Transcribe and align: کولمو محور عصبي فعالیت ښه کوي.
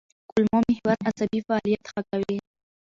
کولمو 0.29 0.59
محور 0.69 0.97
عصبي 1.07 1.39
فعالیت 1.47 1.81
ښه 1.91 2.01
کوي. 2.09 2.37